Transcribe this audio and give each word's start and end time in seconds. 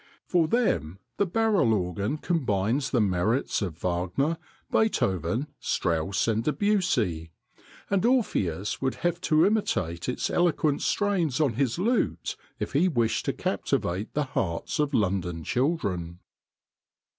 For 0.25 0.47
them 0.47 0.97
the 1.17 1.27
barrel 1.27 1.75
organ 1.75 2.17
combines 2.17 2.89
the 2.89 2.99
merits 2.99 3.61
of 3.61 3.77
Wagner, 3.77 4.39
Beethoven, 4.71 5.45
Strauss, 5.59 6.27
and 6.27 6.43
Debussy, 6.43 7.29
and 7.87 8.03
Orpheus 8.03 8.81
would 8.81 8.95
have 9.05 9.21
to 9.21 9.45
imitate 9.45 10.09
its 10.09 10.31
eloquent 10.31 10.81
strains 10.81 11.39
on 11.39 11.53
his 11.53 11.77
lute 11.77 12.35
if 12.57 12.73
he 12.73 12.87
wished 12.87 13.25
to 13.25 13.33
captivate 13.33 14.15
the 14.15 14.23
hearts 14.23 14.79
of 14.79 14.95
London 14.95 15.43
children. 15.43 16.17